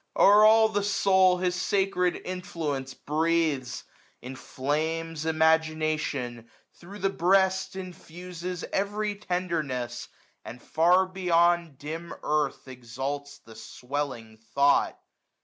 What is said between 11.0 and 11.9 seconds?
loio Beyond